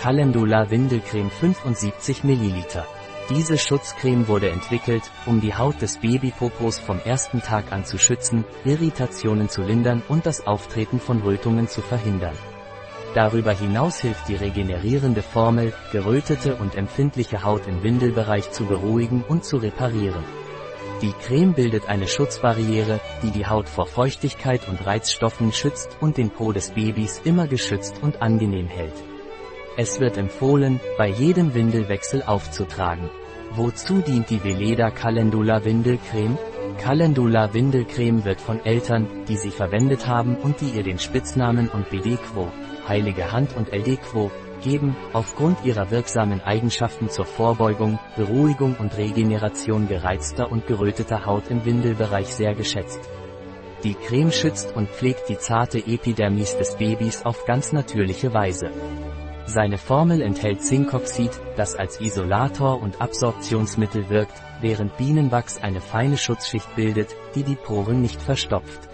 Calendula 0.00 0.70
Windelcreme 0.70 1.30
75 1.30 2.22
ml. 2.22 2.84
Diese 3.30 3.58
Schutzcreme 3.58 4.28
wurde 4.28 4.50
entwickelt, 4.50 5.02
um 5.24 5.40
die 5.40 5.54
Haut 5.54 5.80
des 5.82 5.98
Babypopos 5.98 6.78
vom 6.78 7.00
ersten 7.00 7.42
Tag 7.42 7.72
an 7.72 7.84
zu 7.84 7.98
schützen, 7.98 8.44
Irritationen 8.64 9.48
zu 9.48 9.62
lindern 9.62 10.02
und 10.08 10.26
das 10.26 10.46
Auftreten 10.46 11.00
von 11.00 11.22
Rötungen 11.22 11.66
zu 11.66 11.80
verhindern. 11.80 12.36
Darüber 13.14 13.52
hinaus 13.52 13.98
hilft 13.98 14.28
die 14.28 14.36
regenerierende 14.36 15.22
Formel, 15.22 15.72
gerötete 15.90 16.54
und 16.56 16.76
empfindliche 16.76 17.42
Haut 17.42 17.66
im 17.66 17.82
Windelbereich 17.82 18.50
zu 18.52 18.66
beruhigen 18.66 19.24
und 19.26 19.44
zu 19.44 19.56
reparieren. 19.56 20.24
Die 21.02 21.12
Creme 21.12 21.54
bildet 21.54 21.88
eine 21.88 22.06
Schutzbarriere, 22.06 23.00
die 23.22 23.30
die 23.30 23.46
Haut 23.46 23.68
vor 23.68 23.86
Feuchtigkeit 23.86 24.68
und 24.68 24.86
Reizstoffen 24.86 25.52
schützt 25.52 25.96
und 26.00 26.16
den 26.16 26.30
Po 26.30 26.52
des 26.52 26.72
Babys 26.72 27.20
immer 27.24 27.48
geschützt 27.48 27.96
und 28.02 28.22
angenehm 28.22 28.68
hält. 28.68 29.15
Es 29.78 30.00
wird 30.00 30.16
empfohlen, 30.16 30.80
bei 30.96 31.08
jedem 31.08 31.52
Windelwechsel 31.52 32.22
aufzutragen. 32.22 33.10
Wozu 33.50 34.00
dient 34.00 34.30
die 34.30 34.42
Veleda 34.42 34.90
Calendula 34.90 35.66
Windelcreme? 35.66 36.38
Calendula 36.78 37.52
Windelcreme 37.52 38.24
wird 38.24 38.40
von 38.40 38.64
Eltern, 38.64 39.06
die 39.28 39.36
sie 39.36 39.50
verwendet 39.50 40.06
haben 40.06 40.36
und 40.36 40.62
die 40.62 40.70
ihr 40.70 40.82
den 40.82 40.98
Spitznamen 40.98 41.68
und 41.68 41.90
BD-Quo, 41.90 42.48
Heilige 42.88 43.32
Hand 43.32 43.54
und 43.54 43.70
LD-Quo, 43.70 44.30
geben, 44.62 44.96
aufgrund 45.12 45.62
ihrer 45.64 45.90
wirksamen 45.90 46.40
Eigenschaften 46.40 47.10
zur 47.10 47.26
Vorbeugung, 47.26 47.98
Beruhigung 48.16 48.76
und 48.78 48.96
Regeneration 48.96 49.88
gereizter 49.88 50.50
und 50.50 50.66
geröteter 50.66 51.26
Haut 51.26 51.50
im 51.50 51.66
Windelbereich 51.66 52.28
sehr 52.28 52.54
geschätzt. 52.54 53.00
Die 53.84 53.94
Creme 53.94 54.32
schützt 54.32 54.74
und 54.74 54.88
pflegt 54.88 55.28
die 55.28 55.38
zarte 55.38 55.78
Epidermis 55.78 56.56
des 56.56 56.76
Babys 56.76 57.26
auf 57.26 57.44
ganz 57.44 57.72
natürliche 57.72 58.32
Weise. 58.32 58.70
Seine 59.46 59.78
Formel 59.78 60.22
enthält 60.22 60.62
Zinkoxid, 60.62 61.30
das 61.56 61.76
als 61.76 62.00
Isolator 62.00 62.82
und 62.82 63.00
Absorptionsmittel 63.00 64.10
wirkt, 64.10 64.42
während 64.60 64.96
Bienenwachs 64.96 65.62
eine 65.62 65.80
feine 65.80 66.18
Schutzschicht 66.18 66.74
bildet, 66.74 67.14
die 67.36 67.44
die 67.44 67.54
Poren 67.54 68.02
nicht 68.02 68.20
verstopft. 68.20 68.88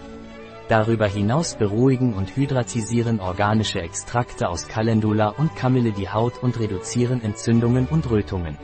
Darüber 0.69 1.07
hinaus 1.07 1.55
beruhigen 1.55 2.13
und 2.13 2.35
hydratisieren 2.35 3.19
organische 3.19 3.81
Extrakte 3.81 4.47
aus 4.47 4.67
Calendula 4.67 5.29
und 5.29 5.55
Kamille 5.55 5.91
die 5.91 6.09
Haut 6.09 6.41
und 6.41 6.59
reduzieren 6.59 7.23
Entzündungen 7.23 7.87
und 7.87 8.09
Rötungen. 8.09 8.57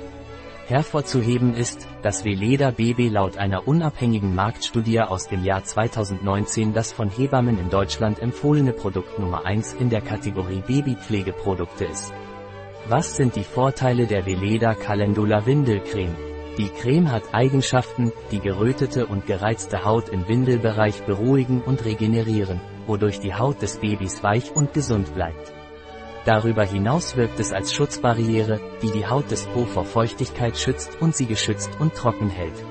Hervorzuheben 0.70 1.56
ist, 1.56 1.88
dass 2.03 2.23
Veleda 2.23 2.70
Baby 2.70 3.09
laut 3.09 3.39
einer 3.39 3.67
unabhängigen 3.67 4.36
Marktstudie 4.36 5.02
aus 5.02 5.28
dem 5.28 5.44
Jahr 5.44 5.64
2019 5.64 6.73
das 6.73 6.92
von 6.92 7.09
Hebammen 7.09 7.58
in 7.58 7.72
Deutschland 7.72 8.20
empfohlene 8.20 8.72
Produkt 8.73 9.17
Nummer 9.17 9.47
1 9.47 9.73
in 9.73 9.90
der 9.90 10.02
Kategorie 10.02 10.62
Babypflegeprodukte 10.67 11.86
ist. 11.86 12.14
Was 12.88 13.16
sind 13.16 13.36
die 13.36 13.44
Vorteile 13.44 14.06
der 14.06 14.28
Veleda 14.28 14.75
Calendula 14.75 15.47
Windelcreme? 15.47 16.16
Die 16.59 16.70
Creme 16.70 17.09
hat 17.12 17.34
Eigenschaften, 17.34 18.12
die 18.31 18.40
gerötete 18.40 19.08
und 19.08 19.25
gereizte 19.25 19.86
Haut 19.86 20.09
im 20.09 20.28
Windelbereich 20.28 21.02
beruhigen 21.02 21.64
und 21.64 21.84
regenerieren, 21.84 22.62
wodurch 22.86 23.20
die 23.20 23.34
Haut 23.34 23.64
des 23.64 23.78
Babys 23.78 24.22
weich 24.22 24.52
und 24.56 24.75
gesund 24.75 25.16
bleibt. 25.16 25.58
Darüber 26.25 26.64
hinaus 26.64 27.16
wirkt 27.16 27.39
es 27.39 27.53
als 27.53 27.73
Schutzbarriere, 27.73 28.59
die 28.81 28.92
die 28.92 29.08
Haut 29.08 29.31
des 29.31 29.45
Po 29.45 29.66
vor 29.66 29.86
Feuchtigkeit 29.86 30.58
schützt 30.58 31.02
und 31.02 31.16
sie 31.16 31.25
geschützt 31.25 31.72
und 31.80 31.95
trocken 31.95 32.30
hält. 32.30 32.64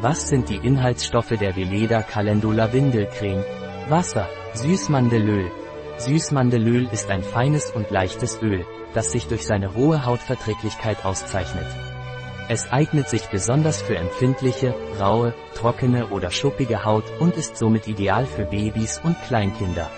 Was 0.00 0.28
sind 0.28 0.48
die 0.48 0.56
Inhaltsstoffe 0.56 1.38
der 1.38 1.54
Veleda 1.54 2.02
Calendula 2.02 2.72
Windelcreme? 2.72 3.44
Wasser, 3.88 4.28
Süßmandelöl. 4.54 5.50
Süßmandelöl 5.98 6.88
ist 6.90 7.08
ein 7.10 7.22
feines 7.22 7.70
und 7.70 7.90
leichtes 7.90 8.42
Öl, 8.42 8.64
das 8.94 9.12
sich 9.12 9.28
durch 9.28 9.46
seine 9.46 9.74
hohe 9.74 10.04
Hautverträglichkeit 10.04 11.04
auszeichnet. 11.04 11.66
Es 12.48 12.70
eignet 12.72 13.08
sich 13.08 13.28
besonders 13.28 13.80
für 13.80 13.96
empfindliche, 13.96 14.74
raue, 15.00 15.34
trockene 15.54 16.08
oder 16.08 16.30
schuppige 16.30 16.84
Haut 16.84 17.04
und 17.20 17.36
ist 17.36 17.56
somit 17.56 17.86
ideal 17.86 18.26
für 18.26 18.44
Babys 18.44 19.00
und 19.04 19.16
Kleinkinder. 19.22 19.88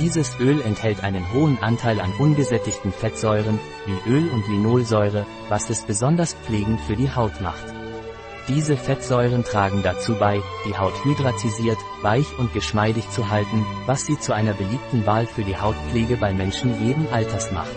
Dieses 0.00 0.38
Öl 0.38 0.60
enthält 0.60 1.02
einen 1.02 1.32
hohen 1.32 1.58
Anteil 1.60 2.00
an 2.00 2.12
ungesättigten 2.18 2.92
Fettsäuren, 2.92 3.58
wie 3.84 4.10
Öl 4.10 4.28
und 4.30 4.46
Linolsäure, 4.46 5.26
was 5.48 5.70
es 5.70 5.82
besonders 5.82 6.34
pflegend 6.34 6.80
für 6.80 6.94
die 6.94 7.10
Haut 7.10 7.40
macht. 7.40 7.74
Diese 8.46 8.76
Fettsäuren 8.76 9.42
tragen 9.42 9.82
dazu 9.82 10.14
bei, 10.14 10.40
die 10.66 10.78
Haut 10.78 10.94
hydratisiert, 11.04 11.78
weich 12.02 12.26
und 12.38 12.52
geschmeidig 12.54 13.10
zu 13.10 13.28
halten, 13.28 13.66
was 13.86 14.06
sie 14.06 14.18
zu 14.20 14.32
einer 14.32 14.52
beliebten 14.52 15.04
Wahl 15.04 15.26
für 15.26 15.42
die 15.42 15.58
Hautpflege 15.58 16.16
bei 16.16 16.32
Menschen 16.32 16.80
jeden 16.80 17.08
Alters 17.12 17.50
macht. 17.50 17.76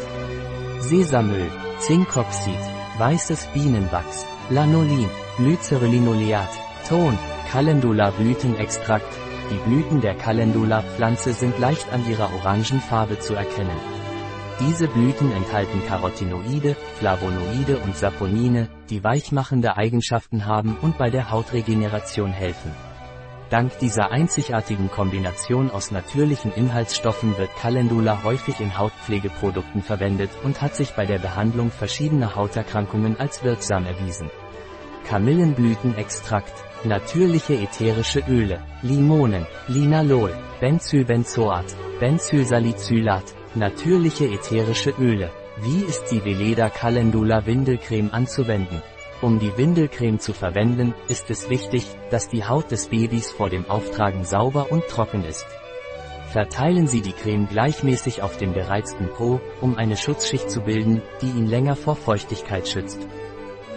Sesamöl, 0.79 1.49
Zinkoxid, 1.79 2.61
weißes 2.99 3.47
Bienenwachs, 3.47 4.25
Lanolin, 4.51 5.09
Glycerolinoleat, 5.37 6.51
Ton, 6.87 7.17
Calendula-Blütenextrakt. 7.51 9.30
Die 9.51 9.69
Blüten 9.69 9.99
der 9.99 10.15
Calendula-Pflanze 10.15 11.33
sind 11.33 11.59
leicht 11.59 11.91
an 11.91 12.09
ihrer 12.09 12.33
orangen 12.33 12.79
Farbe 12.79 13.19
zu 13.19 13.33
erkennen. 13.33 13.77
Diese 14.61 14.87
Blüten 14.87 15.29
enthalten 15.33 15.85
Carotinoide, 15.85 16.77
Flavonoide 16.99 17.79
und 17.79 17.97
Saponine, 17.97 18.69
die 18.89 19.03
weichmachende 19.03 19.75
Eigenschaften 19.75 20.45
haben 20.45 20.77
und 20.81 20.97
bei 20.97 21.09
der 21.09 21.31
Hautregeneration 21.31 22.31
helfen. 22.31 22.71
Dank 23.49 23.77
dieser 23.79 24.11
einzigartigen 24.11 24.89
Kombination 24.89 25.69
aus 25.69 25.91
natürlichen 25.91 26.53
Inhaltsstoffen 26.53 27.37
wird 27.37 27.53
Calendula 27.57 28.23
häufig 28.23 28.61
in 28.61 28.77
Hautpflegeprodukten 28.77 29.81
verwendet 29.81 30.29
und 30.45 30.61
hat 30.61 30.77
sich 30.77 30.91
bei 30.91 31.05
der 31.05 31.19
Behandlung 31.19 31.71
verschiedener 31.71 32.35
Hauterkrankungen 32.35 33.19
als 33.19 33.43
wirksam 33.43 33.85
erwiesen. 33.85 34.31
Kamillenblütenextrakt, 35.09 36.53
natürliche 36.85 37.53
ätherische 37.53 38.23
Öle, 38.27 38.59
Limonen, 38.81 39.45
Linalol, 39.67 40.33
Benzylbenzoat, 40.59 41.75
Benzylsalicylat, 41.99 43.35
natürliche 43.55 44.25
ätherische 44.25 44.93
Öle. 44.99 45.29
Wie 45.57 45.83
ist 45.83 46.05
die 46.11 46.23
Veleda 46.23 46.69
Calendula 46.69 47.45
Windelcreme 47.45 48.09
anzuwenden? 48.11 48.81
Um 49.21 49.37
die 49.37 49.55
Windelcreme 49.55 50.19
zu 50.19 50.33
verwenden, 50.33 50.95
ist 51.07 51.29
es 51.29 51.49
wichtig, 51.49 51.85
dass 52.09 52.29
die 52.29 52.43
Haut 52.43 52.71
des 52.71 52.87
Babys 52.87 53.29
vor 53.31 53.49
dem 53.49 53.69
Auftragen 53.69 54.23
sauber 54.23 54.71
und 54.71 54.87
trocken 54.87 55.23
ist. 55.23 55.45
Verteilen 56.31 56.87
Sie 56.87 57.01
die 57.01 57.11
Creme 57.11 57.47
gleichmäßig 57.47 58.23
auf 58.23 58.37
dem 58.37 58.53
gereizten 58.53 59.09
Po, 59.09 59.41
um 59.59 59.77
eine 59.77 59.97
Schutzschicht 59.97 60.49
zu 60.49 60.61
bilden, 60.61 61.01
die 61.21 61.27
ihn 61.27 61.45
länger 61.45 61.75
vor 61.75 61.95
Feuchtigkeit 61.95 62.67
schützt. 62.67 63.05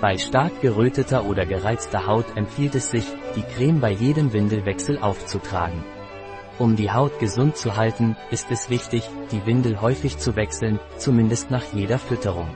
Bei 0.05 0.19
stark 0.19 0.61
geröteter 0.61 1.25
oder 1.25 1.47
gereizter 1.47 2.07
Haut 2.07 2.27
empfiehlt 2.37 2.75
es 2.75 2.91
sich, 2.91 3.07
die 3.37 3.43
Creme 3.43 3.81
bei 3.81 3.91
jedem 3.91 4.35
Windelwechsel 4.35 4.99
aufzutragen. 4.99 5.83
Um 6.59 6.77
die 6.77 6.91
Haut 6.93 7.19
gesund 7.21 7.57
zu 7.57 7.79
halten, 7.79 8.15
ist 8.31 8.51
es 8.51 8.69
wichtig, 8.69 9.09
die 9.33 9.47
Windel 9.47 9.81
häufig 9.81 10.19
zu 10.19 10.37
wechseln, 10.37 10.79
zumindest 10.99 11.51
nach 11.51 11.65
jeder 11.73 11.99
Fütterung. 11.99 12.49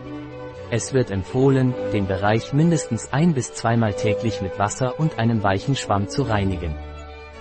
Es 0.70 0.92
wird 0.92 1.10
empfohlen, 1.10 1.72
den 1.94 2.06
Bereich 2.06 2.52
mindestens 2.52 3.14
ein 3.14 3.32
bis 3.32 3.54
zweimal 3.54 3.94
täglich 3.94 4.42
mit 4.42 4.58
Wasser 4.58 5.00
und 5.00 5.18
einem 5.18 5.42
weichen 5.42 5.74
Schwamm 5.74 6.10
zu 6.10 6.24
reinigen. 6.24 6.74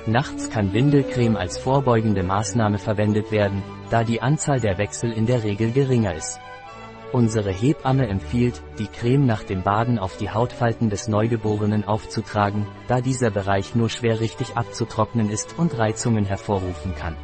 Nachts 0.06 0.50
kann 0.50 0.72
Windelcreme 0.72 1.36
als 1.36 1.58
vorbeugende 1.58 2.24
Maßnahme 2.24 2.78
verwendet 2.78 3.30
werden, 3.34 3.62
da 3.90 4.06
die 4.06 4.22
Anzahl 4.22 4.62
der 4.62 4.78
Wechsel 4.78 5.12
in 5.12 5.26
der 5.26 5.44
Regel 5.44 5.74
geringer 5.74 6.16
ist. 6.16 6.40
Unsere 7.14 7.52
Hebamme 7.52 8.08
empfiehlt, 8.08 8.62
die 8.80 8.88
Creme 8.88 9.26
nach 9.26 9.44
dem 9.44 9.64
Baden 9.64 9.98
auf 9.98 10.18
die 10.18 10.30
Hautfalten 10.30 10.90
des 10.90 11.08
Neugeborenen 11.08 11.86
aufzutragen, 11.86 12.68
da 12.90 13.00
dieser 13.00 13.30
Bereich 13.32 13.76
nur 13.76 13.90
schwer 13.90 14.20
richtig 14.20 14.58
abzutrocknen 14.58 15.30
ist 15.30 15.58
und 15.58 15.78
Reizungen 15.78 16.26
hervorrufen 16.26 16.94
kann. 16.96 17.16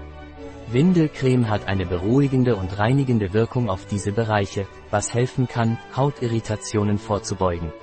Windelcreme 0.71 1.49
hat 1.49 1.67
eine 1.67 1.85
beruhigende 1.85 2.55
und 2.55 2.79
reinigende 2.79 3.33
Wirkung 3.33 3.69
auf 3.69 3.85
diese 3.85 4.13
Bereiche, 4.13 4.65
was 4.89 5.13
helfen 5.13 5.47
kann, 5.47 5.77
Hautirritationen 5.95 6.97
vorzubeugen. 6.97 7.73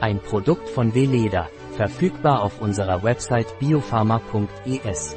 Ein 0.00 0.20
Produkt 0.20 0.68
von 0.68 0.94
Veleda, 0.94 1.48
verfügbar 1.76 2.42
auf 2.42 2.60
unserer 2.60 3.04
Website 3.04 3.58
biopharma.es. 3.60 5.16